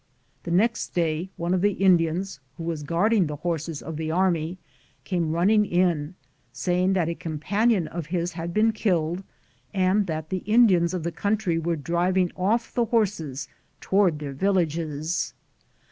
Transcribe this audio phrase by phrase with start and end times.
[0.45, 4.57] The next day one of the Indians, who was guarding the horses of the army,
[5.03, 6.15] came running in,
[6.51, 9.23] saying that a com panion of his had been killed,
[9.75, 13.47] and that the Indiana of the country were driving off the horses
[13.79, 15.35] toward their villages.